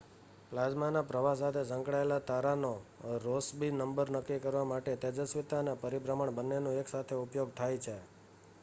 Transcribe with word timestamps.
પ્લાઝ્માના 0.51 1.01
પ્રવાહ 1.03 1.33
સાથે 1.35 1.61
સંકળાયેલો 1.65 2.17
તારાનો 2.27 2.71
રૉસ્બી 3.19 3.71
નંબર 3.73 4.13
નક્કી 4.13 4.39
કરવા 4.39 4.65
માટે 4.65 4.97
તેજસ્વિતા 5.03 5.61
અને 5.61 5.79
પરિભ્રમણ 5.79 6.35
બન્નેનો 6.35 6.77
એકસાથે 6.79 7.23
ઉપયોગ 7.23 7.49
થાય 7.55 7.79
છે 7.81 7.97